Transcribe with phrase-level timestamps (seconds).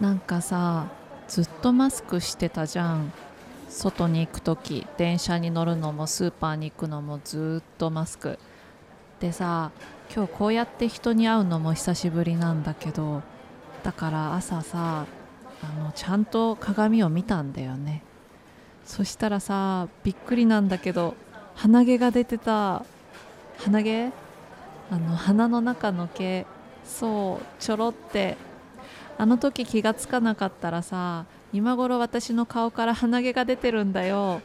[0.00, 0.86] なんかさ
[1.28, 3.12] ずっとマスクしてたじゃん。
[3.68, 8.38] 外に行く時電車に乗るのもスーパーに行くのもずっとマスク。
[9.20, 9.70] でさ
[10.12, 13.22] 今日こうやって人に会うのも久しぶりなんだけど
[13.84, 15.06] だから朝さ
[15.62, 18.02] あのちゃんと鏡を見たんだよね。
[18.84, 21.14] そしたらさびっくりなんだけど
[21.54, 22.84] 鼻毛が出てた。
[23.58, 24.10] 鼻毛？
[24.90, 26.44] あの鼻の中の毛
[26.84, 28.36] そうちょろって
[29.20, 34.40] あの時気がつかなかったらさ今頃私の顔から鼻毛が出てるんだよ。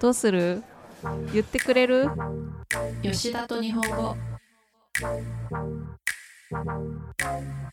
[0.00, 0.64] どうする？
[1.32, 2.10] 言ってくれる？
[3.04, 4.16] 吉田と日本語。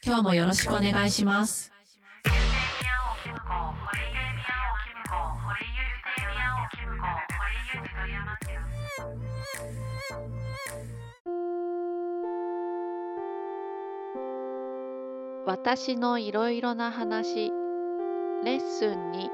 [0.05, 1.71] 今日もよろしくお願いします。
[15.45, 17.51] 私のいろいろな話
[18.45, 19.29] レッスンに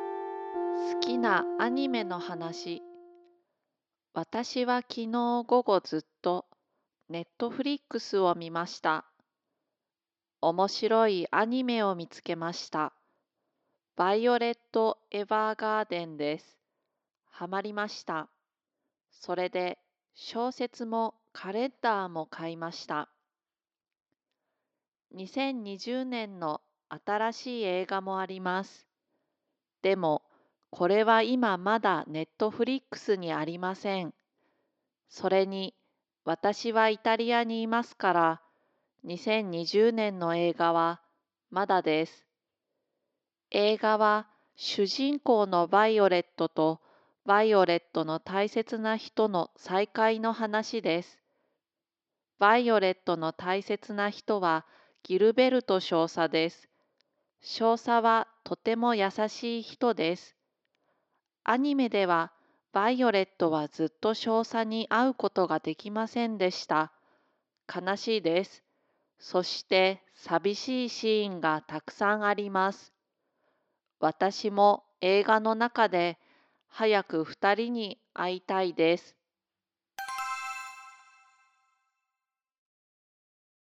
[0.94, 2.82] 好きなアニメの話。
[4.16, 6.48] 私は昨日午後ずっと
[7.10, 9.06] ネットフリックスを見ました。
[10.42, 12.92] 面白いアニメを見つけました。
[13.96, 16.58] バイオレット・エヴァーガーデンです。
[17.30, 18.30] ハマりました。
[19.12, 19.78] それで
[20.16, 23.10] 小説もカレンダーも買いました。
[25.16, 28.88] 2020年の新しい映画もあります。
[29.82, 30.24] でも、
[30.72, 34.14] これは今まだネットフリックスにありません。
[35.10, 35.74] それに、
[36.26, 38.42] 私はイタリアにいますから、
[39.06, 41.02] 2020年の映画は
[41.50, 42.28] まだです。
[43.52, 46.82] 映画は主人公のバイオレットと
[47.26, 51.20] バイオレットの大切な人の再会の話です。
[52.38, 54.66] バイオレットの大切な人は
[55.04, 56.68] ギルベルト少佐です。
[57.42, 60.36] 少佐はとても優しい人です。
[61.44, 62.32] アニメでは
[62.72, 66.92] バイオレットはずっと少佐に会うことができませんでした。
[67.74, 68.64] 悲しいです。
[69.18, 72.94] そして寂しいシーンがたくさんあります。
[74.00, 76.18] 私も映画の中で
[76.68, 79.16] 早く二人に会いたいです。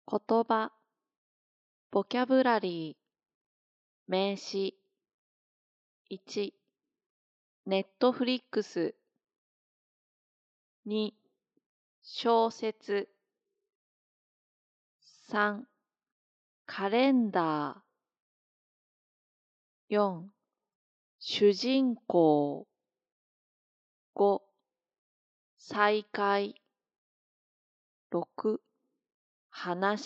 [0.08, 0.72] 言葉
[1.96, 2.96] ボキャブラリー
[4.12, 4.76] 名詞
[6.12, 6.52] 1
[7.68, 8.96] ネットフリックス
[10.86, 11.12] 2
[12.04, 13.08] 小説
[15.32, 15.62] 3
[16.66, 20.24] カレンダー4
[21.20, 22.68] 主人公
[24.18, 24.42] 5
[25.58, 26.56] 再会
[28.12, 28.58] 6
[29.50, 29.98] 話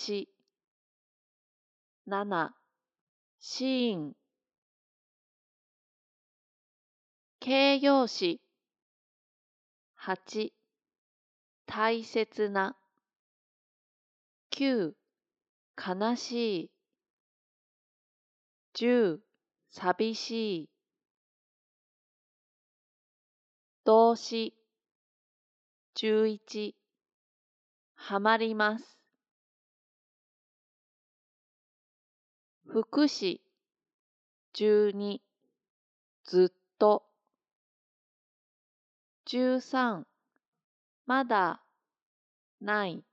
[2.10, 2.50] 7
[3.40, 4.14] シーン
[7.40, 8.42] 形容詞。
[10.02, 10.50] 8
[11.68, 12.76] 大切な。
[14.50, 14.94] 9
[15.78, 16.72] 悲しい。
[18.74, 19.20] 10
[19.70, 20.32] 寂し
[20.64, 20.70] い。
[23.86, 24.56] 動詞。
[25.96, 26.74] 11
[27.94, 28.99] はまります。
[32.72, 33.40] 福祉
[34.54, 35.22] 12
[36.24, 37.04] ずっと
[39.28, 40.04] 13
[41.08, 41.64] まだ
[42.62, 43.04] ない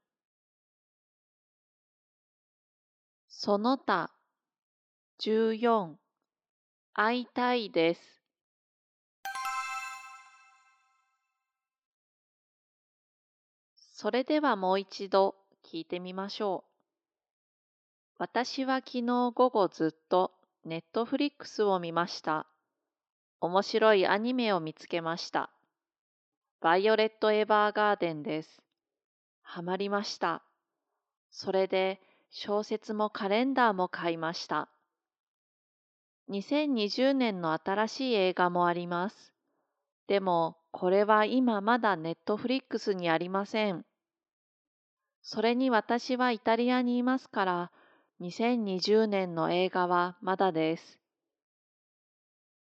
[3.28, 4.10] その他
[5.20, 5.94] 14
[6.92, 8.00] 会いたいです
[13.94, 15.34] それではもう一度
[15.64, 16.75] 聞いてみましょう。
[18.18, 20.32] 私は昨日午後ずっと
[20.64, 22.46] ネットフリックスを見ました。
[23.40, 25.50] 面白いアニメを見つけました。
[26.62, 28.62] バイオレット・エヴァーガーデンです。
[29.42, 30.42] ハマりました。
[31.30, 32.00] それで
[32.30, 34.70] 小説もカレンダーも買いました。
[36.30, 39.34] 2020年の新しい映画もあります。
[40.06, 43.84] でも、これは今まだネットフリックスにありません。
[45.22, 47.72] それに私はイタリアにいますから、
[48.20, 50.98] 2020年の映画はまだです。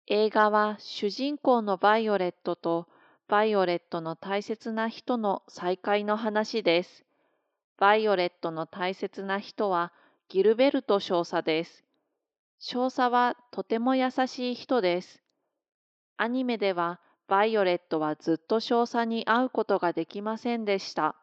[0.07, 2.87] 映画は主人公のバイオレットと
[3.27, 7.05] バイオレットの大切な人の再会の話です。
[7.77, 9.93] バイオレットの大切な人は
[10.27, 11.83] ギルベルト少佐です。
[12.57, 15.21] 少佐はとても優しい人です。
[16.17, 21.15] アニメではバイオレットはずっと少佐に会うことができませんでした。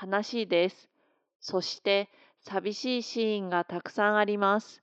[0.00, 0.90] 悲しいです。
[1.40, 2.10] そして
[2.42, 4.82] 寂しいシーンがたくさんあります。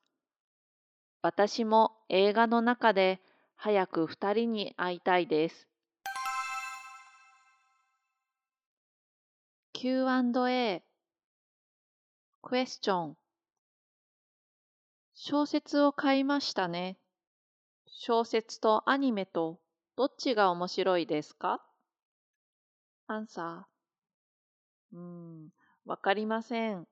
[1.21, 3.19] 私も映画の中で
[3.55, 5.67] 早く二人に会いたいです。
[9.73, 10.83] Q&A
[12.41, 13.17] クエスチョン
[15.13, 16.97] 小説を買いましたね。
[17.87, 19.59] 小説とアニメと
[19.95, 21.61] どっちが面白いですか？
[23.07, 24.95] アンサー。
[24.95, 25.49] うーん、
[25.85, 26.87] わかりません。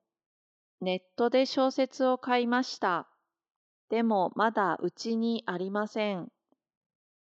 [0.82, 3.08] ネットで小説を買いました。
[3.90, 6.30] でもまだうちにありません。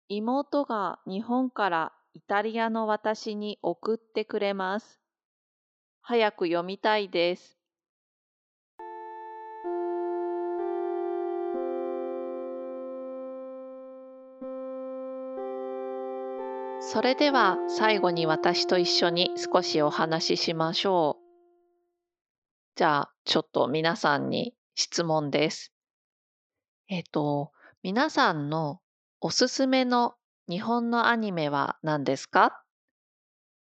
[0.08, 5.00] 妹が日本からイタリアの私に送ってくれます。
[6.00, 7.58] 早く読みたいです。
[16.80, 21.18] それでは最後に私と一緒に少しお話ししましょう。
[22.78, 25.72] じゃあちょっと皆さんに質問です。
[26.88, 27.50] えっ、と、
[27.82, 28.78] 皆さんの
[29.20, 30.14] おすすめの
[30.48, 32.62] 日本のアニメは何ですか？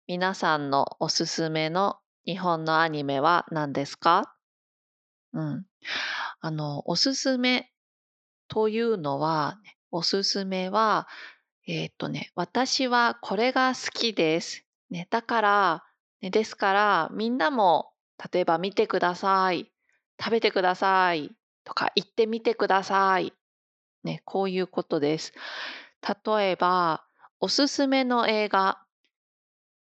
[0.06, 4.35] 皆さんのおすすめの日本のアニメは何ですか？
[5.33, 5.65] うん。
[6.39, 7.71] あの、おすすめ
[8.47, 9.57] というのは、
[9.89, 11.07] おすすめは、
[11.65, 14.67] えっ、とね、私はこれが好きです。
[14.91, 15.83] ね、だから、
[16.21, 17.88] ね、ですから、みんなも、
[18.31, 19.71] 例えば見てください。
[20.19, 21.31] 食べてください。
[21.63, 23.33] とか、行ってみてください。
[24.04, 25.33] ね、こういうことです。
[26.25, 27.04] 例えば、
[27.39, 28.81] おすすめの映画。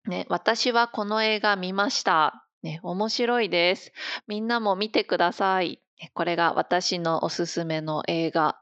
[0.06, 2.46] ね、私はこの映画見ました。
[2.62, 3.92] ね、面白いです。
[4.26, 5.80] みんなも見てください。
[6.14, 8.60] これが私のおすすめの映画。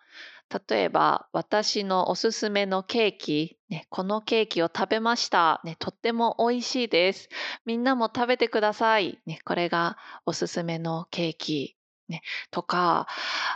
[0.69, 5.77] 例えば、私のおすすめのケーキ、ね、このケーキを食べました、ね。
[5.79, 7.29] とっても美味しいです。
[7.67, 9.19] みんなも食べてください。
[9.27, 11.77] ね、これがおすすめのケーキ。
[12.09, 13.07] ね、とか、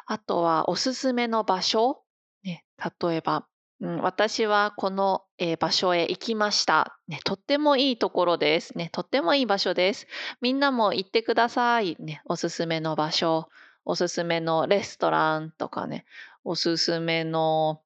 [0.07, 2.03] あとはおすすめの場所。
[2.45, 2.65] ね、
[3.01, 3.47] 例えば、
[3.81, 7.21] うん、私はこの、えー、場所へ行きました、ね。
[7.25, 8.91] とってもいいところです、ね。
[8.93, 10.07] とってもいい場所です。
[10.41, 11.97] みんなも行ってください。
[11.99, 13.49] ね、おすすめの場所、
[13.85, 16.05] おすすめのレストランとかね、
[16.45, 17.83] おすすめの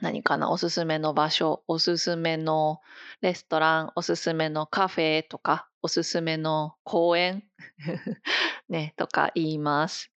[0.00, 2.80] 何かな、おすすめの場所、おすすめの
[3.22, 7.44] レストラン、おすすめのカフェとか、おすすめの公園
[8.68, 10.12] ね、とか言います。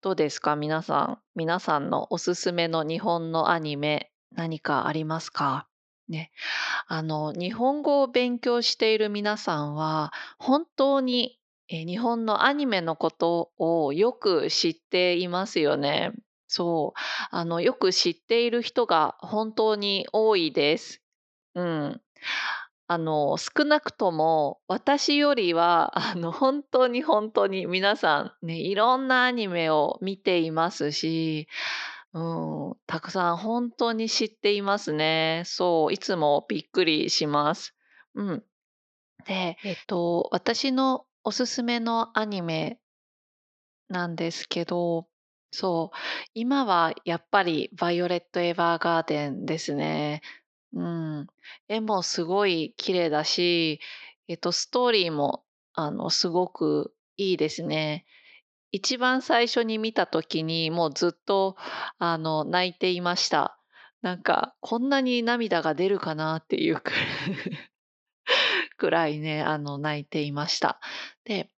[0.00, 1.18] どうですか皆さん。
[1.34, 5.68] 皆さんのおすすめの日本のアニメ何かありますか？
[6.08, 6.32] ね。
[6.86, 11.38] あの、日本語を勉強している皆さんは本当に
[11.72, 16.12] え日本のアニメのことをよく知っていますよね。
[16.46, 17.00] そう。
[17.30, 21.00] あの、よく知っている人が本当に多いです。
[21.54, 22.00] うん。
[22.88, 31.48] あの、少なくとも私よりは、 あの、本当に本当に皆さんね、いろんなアニメを見ていますし、
[32.12, 32.20] う
[32.72, 35.44] ん、たくさん本当に知っていますね。
[35.46, 37.74] そう、いつもびっくりします。
[38.14, 38.44] うん。
[39.24, 42.80] で、えっと、私のおすすめのアニメ
[43.88, 45.06] なんですけど、
[45.52, 45.96] そう、
[46.34, 50.22] 今はやっぱりバイオレット・エヴァーガーデンですね。
[50.72, 51.26] うん。
[51.68, 53.80] 絵もすごい綺麗だし、
[54.28, 58.06] えっと、ストーリーも、あの、すごくいいですね。
[58.72, 61.56] 一番最初に見た時に、もうずっと、
[61.98, 63.58] あの、泣いていました。
[64.00, 67.71] なんか、こんなに涙が出るかなっていうくらい
[68.82, 70.80] くらいね、あの、泣いていました。
[71.24, 71.48] で、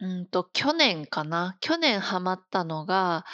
[0.00, 1.56] うんと、去年かな？
[1.60, 3.24] 去年ハマったのが、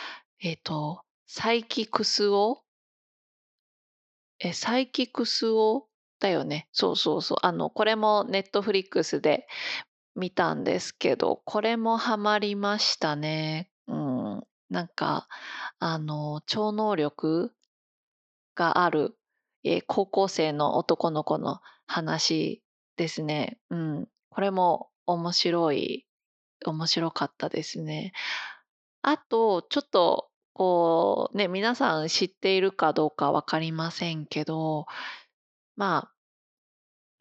[0.41, 2.63] えっと、サイキクスオ
[4.39, 5.89] え、サイキクスオ
[6.21, 6.69] だよね。
[6.71, 7.39] そうそうそう。
[7.43, 9.49] あの、これもネットフリックスで
[10.15, 13.69] 見たんですけど、これもハマりましたね。
[13.89, 14.43] うん。
[14.71, 15.27] なんか、
[15.81, 17.53] あの、超能力
[18.55, 19.19] がある、
[19.65, 22.63] え、高校生の男の子の話
[22.99, 23.59] ですね。
[23.71, 24.09] うん。
[24.29, 26.07] これも面白い
[26.67, 28.13] 面白かったですね。
[29.03, 34.87] あと、ちょっとこう、ね、皆さん知っているかどうか分かりませんけど、
[35.77, 36.13] まあ、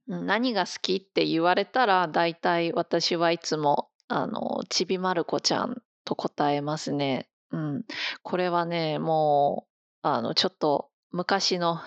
[0.07, 7.29] 何が好きって言われたら、だいたい私はいつも、あの、ちびまる子ちゃんと答えますね。
[7.51, 7.85] うん。
[8.23, 9.67] これはね、も
[10.03, 11.79] う、あの、ちょっと昔の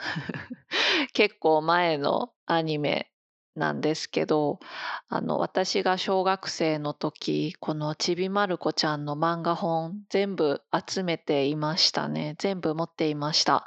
[1.14, 3.10] 結構前のアニメ
[3.56, 4.60] なんですけど、
[5.08, 12.36] あの、私が小学生の時、このちびまる子ちゃんの漫画本全部集めていましたね。
[12.38, 13.64] 全部持っていました。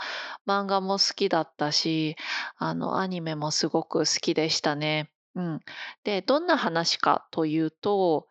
[0.48, 2.16] 漫画も好きだったし、
[2.58, 5.12] あの、アニメもすごく好きでしたね。
[5.36, 5.60] うん。
[6.04, 8.28] で、どんな話かというと、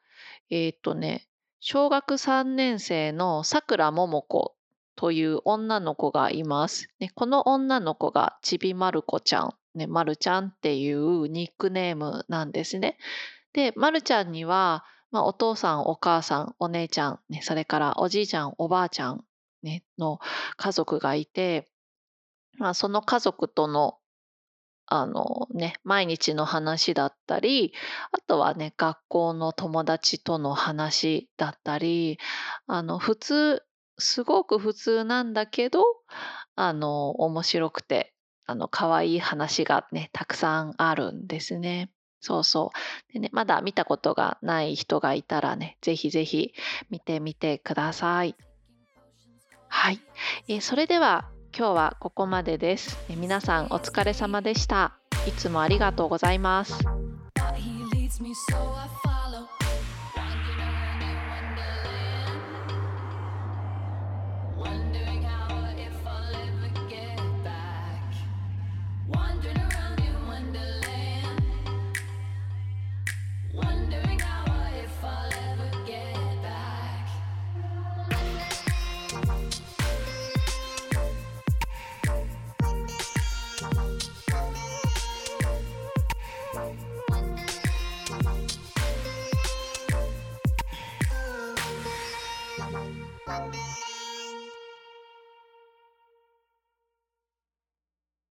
[0.51, 1.29] えっとね、
[1.61, 4.57] 小学3年生のさくらももこ
[4.97, 6.89] という女の子がいます。
[6.99, 12.99] ね、この女の子がちびまる子ちゃん、ね、まるちゃんっていうニックネームなんですね。
[13.53, 19.25] で、まるちゃんには、まあ、お父さん、お母さん、お姉ちゃん、ね、それからおじいちゃん、おばあちゃん、
[19.63, 20.21] ね、の
[20.57, 21.69] 家族がいて、
[22.59, 23.99] まあ、その家族との
[24.95, 27.73] あのね、毎日の話だったり、
[28.11, 32.19] あとはね、学校の友達との話だったり、
[32.67, 33.63] あの、普通、
[33.99, 35.83] すごく普通なんだけど、
[36.57, 38.13] あの、面白くて、
[38.47, 41.91] あの、可愛い話がね、たくさんあるんですね。
[42.21, 42.71] そうそ
[43.11, 43.13] う。
[43.13, 46.55] でね、まだ見たことがない人がいたらね、ぜひぜひ
[46.89, 48.37] 見てみてください。
[49.69, 50.01] はい。
[50.49, 52.99] えー、それでは今日はここまでです。
[53.09, 54.95] えー、皆さんお疲れ様でした。
[55.27, 56.75] いつもありがとうございます。